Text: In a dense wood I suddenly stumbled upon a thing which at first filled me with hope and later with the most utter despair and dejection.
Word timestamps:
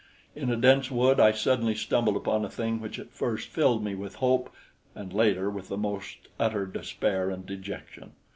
In 0.35 0.49
a 0.49 0.55
dense 0.57 0.89
wood 0.89 1.19
I 1.19 1.31
suddenly 1.31 1.75
stumbled 1.75 2.15
upon 2.15 2.43
a 2.43 2.49
thing 2.49 2.81
which 2.81 2.97
at 2.97 3.11
first 3.13 3.49
filled 3.49 3.83
me 3.83 3.93
with 3.93 4.15
hope 4.15 4.49
and 4.95 5.13
later 5.13 5.47
with 5.51 5.67
the 5.67 5.77
most 5.77 6.17
utter 6.39 6.65
despair 6.65 7.29
and 7.29 7.45
dejection. 7.45 8.13